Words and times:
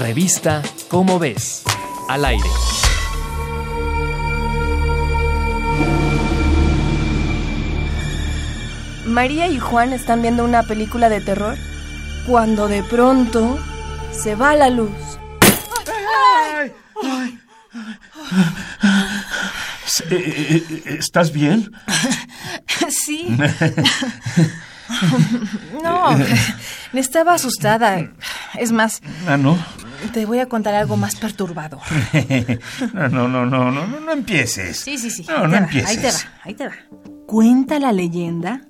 Revista 0.00 0.62
Cómo 0.88 1.18
ves. 1.18 1.62
Al 2.08 2.24
aire. 2.24 2.48
María 9.06 9.46
y 9.48 9.58
Juan 9.58 9.92
están 9.92 10.22
viendo 10.22 10.44
una 10.44 10.64
película 10.64 11.08
de 11.08 11.20
terror 11.20 11.56
cuando 12.26 12.68
de 12.68 12.82
pronto 12.82 13.58
se 14.12 14.34
va 14.34 14.54
la 14.54 14.68
luz. 14.70 14.90
Eh, 20.10 20.14
eh, 20.50 20.64
eh, 20.68 20.96
¿Estás 20.98 21.32
bien? 21.32 21.70
Sí. 22.90 23.36
No, 25.82 26.16
estaba 26.92 27.34
asustada. 27.34 28.08
Es 28.56 28.70
más, 28.70 29.00
Ah, 29.26 29.36
no. 29.36 29.58
Te 30.12 30.26
voy 30.26 30.38
a 30.38 30.46
contar 30.46 30.74
algo 30.74 30.96
más 30.96 31.16
perturbador. 31.16 31.80
No, 32.92 33.08
no, 33.08 33.28
no, 33.28 33.46
no, 33.46 33.70
no, 33.70 33.86
no, 33.86 34.00
no 34.00 34.12
empieces. 34.12 34.78
Sí, 34.78 34.98
sí, 34.98 35.10
sí. 35.10 35.26
No, 35.28 35.36
ahí 35.36 35.42
no 35.42 35.48
te 35.50 35.56
va, 35.56 35.58
empieces. 35.58 36.26
Ahí 36.42 36.54
te 36.54 36.66
va, 36.66 36.74
ahí 36.74 36.80
te 36.90 37.08
va. 37.08 37.24
Cuenta 37.26 37.78
la 37.78 37.92
leyenda 37.92 38.62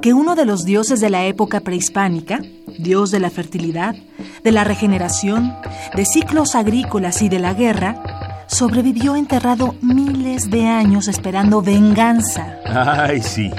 que 0.00 0.14
uno 0.14 0.34
de 0.34 0.44
los 0.44 0.64
dioses 0.64 1.00
de 1.00 1.10
la 1.10 1.24
época 1.24 1.60
prehispánica, 1.60 2.40
dios 2.78 3.10
de 3.10 3.20
la 3.20 3.30
fertilidad, 3.30 3.94
de 4.42 4.52
la 4.52 4.64
regeneración, 4.64 5.54
de 5.94 6.04
ciclos 6.04 6.54
agrícolas 6.54 7.22
y 7.22 7.28
de 7.28 7.38
la 7.38 7.54
guerra, 7.54 8.46
sobrevivió 8.46 9.16
enterrado 9.16 9.74
miles 9.80 10.50
de 10.50 10.66
años 10.66 11.08
esperando 11.08 11.62
venganza. 11.62 12.56
Ay, 12.66 13.22
sí. 13.22 13.50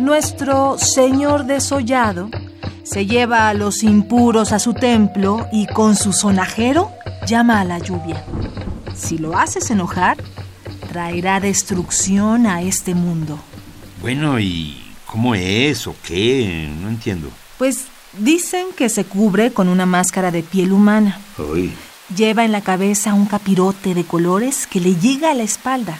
Nuestro 0.00 0.78
señor 0.78 1.44
desollado 1.44 2.30
se 2.84 3.06
lleva 3.06 3.48
a 3.48 3.54
los 3.54 3.82
impuros 3.82 4.52
a 4.52 4.58
su 4.58 4.74
templo 4.74 5.48
y 5.50 5.66
con 5.66 5.96
su 5.96 6.12
sonajero 6.12 6.92
llama 7.26 7.60
a 7.60 7.64
la 7.64 7.78
lluvia. 7.78 8.22
Si 8.94 9.18
lo 9.18 9.36
haces 9.36 9.70
enojar, 9.70 10.18
traerá 10.88 11.40
destrucción 11.40 12.46
a 12.46 12.62
este 12.62 12.94
mundo. 12.94 13.38
Bueno, 14.00 14.38
¿y 14.38 14.80
cómo 15.06 15.34
es 15.34 15.86
o 15.86 15.96
qué? 16.04 16.70
No 16.80 16.88
entiendo. 16.88 17.30
Pues 17.58 17.86
dicen 18.18 18.66
que 18.76 18.88
se 18.90 19.04
cubre 19.04 19.50
con 19.52 19.68
una 19.68 19.86
máscara 19.86 20.30
de 20.30 20.42
piel 20.42 20.72
humana. 20.72 21.18
Ay. 21.38 21.74
Lleva 22.14 22.44
en 22.44 22.52
la 22.52 22.60
cabeza 22.60 23.14
un 23.14 23.24
capirote 23.24 23.94
de 23.94 24.04
colores 24.04 24.66
que 24.66 24.80
le 24.80 24.94
llega 24.94 25.30
a 25.30 25.34
la 25.34 25.42
espalda. 25.42 25.98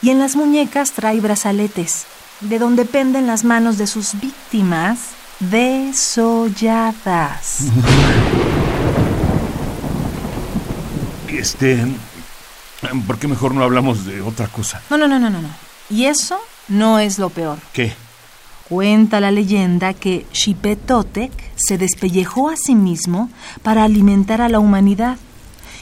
Y 0.00 0.10
en 0.10 0.18
las 0.18 0.34
muñecas 0.34 0.92
trae 0.92 1.20
brazaletes, 1.20 2.06
de 2.40 2.58
donde 2.58 2.86
penden 2.86 3.26
las 3.26 3.44
manos 3.44 3.76
de 3.76 3.86
sus 3.86 4.18
víctimas 4.18 5.15
desolladas. 5.40 6.92
Este. 11.28 11.86
¿Por 13.06 13.18
qué 13.18 13.28
mejor 13.28 13.54
no 13.54 13.62
hablamos 13.62 14.04
de 14.04 14.20
otra 14.20 14.48
cosa? 14.48 14.82
No, 14.90 14.98
no, 14.98 15.08
no, 15.08 15.18
no, 15.18 15.30
no. 15.30 15.40
no. 15.42 15.48
Y 15.90 16.04
eso 16.04 16.38
no 16.68 16.98
es 16.98 17.18
lo 17.18 17.30
peor. 17.30 17.58
¿Qué? 17.72 17.94
Cuenta 18.68 19.20
la 19.20 19.30
leyenda 19.30 19.94
que 19.94 20.26
Xipetotec 20.32 21.32
se 21.54 21.78
despellejó 21.78 22.50
a 22.50 22.56
sí 22.56 22.74
mismo 22.74 23.30
para 23.62 23.84
alimentar 23.84 24.40
a 24.40 24.48
la 24.48 24.58
humanidad 24.58 25.18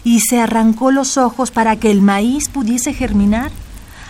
y 0.05 0.21
se 0.21 0.39
arrancó 0.39 0.91
los 0.91 1.17
ojos 1.17 1.51
para 1.51 1.77
que 1.77 1.91
el 1.91 2.03
maíz 2.03 2.51
pudiese 2.51 2.93
germinar. 2.93 3.51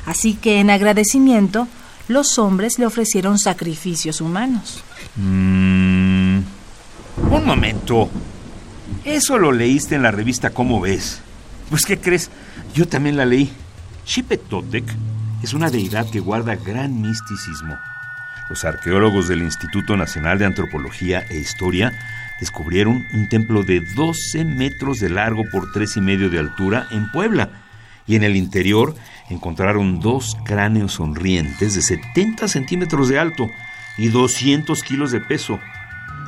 Así 0.07 0.35
que 0.35 0.59
en 0.59 0.71
agradecimiento, 0.71 1.69
los 2.09 2.39
hombres 2.39 2.79
le 2.79 2.87
ofrecieron 2.87 3.39
sacrificios 3.39 4.21
humanos. 4.21 4.83
Mm, 5.17 6.39
un 7.31 7.45
momento. 7.45 8.11
Eso 9.05 9.39
lo 9.39 9.53
leíste 9.53 9.95
en 9.95 10.03
la 10.03 10.11
revista 10.11 10.51
¿Cómo 10.51 10.81
ves? 10.81 11.21
Pues, 11.71 11.85
¿qué 11.85 11.99
crees? 11.99 12.31
Yo 12.75 12.87
también 12.87 13.17
la 13.17 13.25
leí. 13.25 13.53
Xipetotec 14.07 14.85
es 15.43 15.55
una 15.55 15.71
deidad 15.71 16.09
que 16.11 16.21
guarda 16.21 16.57
gran 16.57 17.01
misticismo. 17.01 17.79
Los 18.51 18.65
arqueólogos 18.65 19.29
del 19.29 19.43
Instituto 19.43 19.97
Nacional 19.97 20.39
de 20.39 20.45
Antropología 20.45 21.21
e 21.31 21.39
Historia 21.39 21.93
descubrieron 22.41 23.07
un 23.15 23.29
templo 23.29 23.63
de 23.63 23.81
12 23.81 24.45
metros 24.45 25.01
de 25.01 25.09
largo 25.09 25.45
por 25.51 25.73
3 25.73 25.97
y 25.97 26.01
medio 26.01 26.29
de 26.29 26.39
altura 26.39 26.87
en 26.91 27.11
Puebla. 27.11 27.49
Y 28.07 28.17
en 28.17 28.25
el 28.25 28.37
interior 28.37 28.95
encontraron 29.31 30.01
dos 30.01 30.37
cráneos 30.45 30.95
sonrientes 30.95 31.75
de 31.75 31.83
70 31.83 32.49
centímetros 32.49 33.09
de 33.09 33.19
alto 33.19 33.49
y 33.97 34.09
200 34.09 34.83
kilos 34.83 35.11
de 35.11 35.21
peso, 35.21 35.59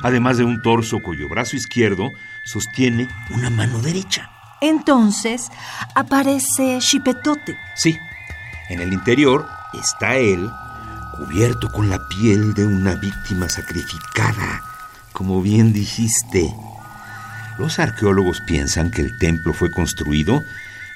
además 0.03 0.37
de 0.37 0.43
un 0.43 0.61
torso 0.61 0.99
cuyo 0.99 1.29
brazo 1.29 1.55
izquierdo 1.55 2.11
sostiene 2.45 3.07
una 3.29 3.49
mano 3.49 3.81
derecha. 3.81 4.31
Entonces 4.61 5.49
aparece 5.93 6.79
Xipetotec. 6.81 7.57
Sí, 7.75 7.97
en 8.69 8.81
el 8.81 8.93
interior 8.93 9.47
está 9.73 10.17
él 10.17 10.49
cubierto 11.17 11.71
con 11.71 11.89
la 11.89 11.99
piel 12.07 12.53
de 12.53 12.65
una 12.65 12.95
víctima 12.95 13.49
sacrificada, 13.49 14.61
como 15.13 15.41
bien 15.41 15.73
dijiste. 15.73 16.53
Los 17.57 17.79
arqueólogos 17.79 18.41
piensan 18.41 18.91
que 18.91 19.01
el 19.01 19.17
templo 19.17 19.53
fue 19.53 19.71
construido 19.71 20.43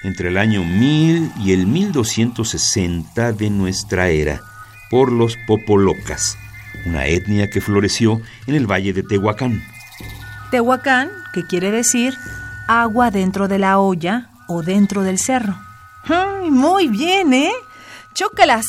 entre 0.04 0.30
el 0.30 0.38
año 0.38 0.64
1000 0.64 1.32
y 1.40 1.54
el 1.54 1.68
1260 1.68 3.34
de 3.34 3.50
nuestra 3.50 4.10
era 4.10 4.42
por 4.90 5.12
los 5.12 5.38
popolocas, 5.48 6.38
una 6.86 7.06
etnia 7.06 7.50
que 7.50 7.62
floreció 7.62 8.22
en 8.48 8.56
el 8.56 8.68
valle 8.70 8.94
de 8.94 9.04
Tehuacán. 9.04 9.62
Tehuacán, 10.52 11.10
que 11.34 11.46
quiere 11.46 11.72
decir 11.72 12.16
agua 12.68 13.12
dentro 13.12 13.48
de 13.48 13.60
la 13.60 13.80
olla 13.80 14.30
o 14.48 14.64
dentro 14.64 15.04
del 15.04 15.18
cerro. 15.18 15.56
Ay, 16.04 16.52
muy 16.52 16.88
bien, 16.88 17.34
¿eh? 17.34 17.52
Chócalas. 18.14 18.66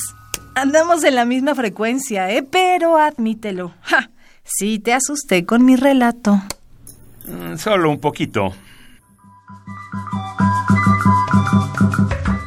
Andamos 0.55 1.03
en 1.03 1.15
la 1.15 1.25
misma 1.25 1.55
frecuencia, 1.55 2.31
¿eh? 2.31 2.43
Pero 2.43 2.99
admítelo. 2.99 3.73
Ja, 3.83 4.11
sí 4.45 4.79
te 4.79 4.93
asusté 4.93 5.45
con 5.47 5.65
mi 5.65 5.77
relato. 5.77 6.41
Mm, 7.27 7.57
Solo 7.57 7.91
un 7.91 7.99
poquito. 8.01 8.53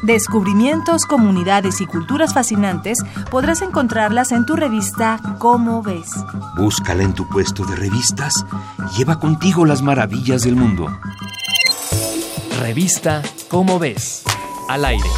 Descubrimientos, 0.06 1.04
comunidades 1.04 1.80
y 1.80 1.86
culturas 1.86 2.32
fascinantes 2.32 2.96
podrás 3.28 3.60
encontrarlas 3.60 4.30
en 4.30 4.46
tu 4.46 4.54
revista 4.54 5.18
Cómo 5.40 5.82
ves. 5.82 6.12
Búscala 6.56 7.02
en 7.02 7.12
tu 7.12 7.28
puesto 7.28 7.64
de 7.64 7.74
revistas 7.74 8.46
lleva 8.96 9.18
contigo 9.18 9.66
las 9.66 9.82
maravillas 9.82 10.42
del 10.42 10.54
mundo. 10.54 10.96
Revista 12.60 13.20
Cómo 13.48 13.80
ves. 13.80 14.22
Al 14.68 14.84
aire. 14.84 15.08